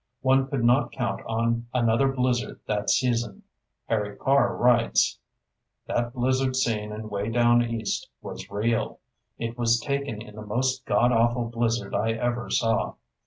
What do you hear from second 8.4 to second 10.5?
real. It was taken in the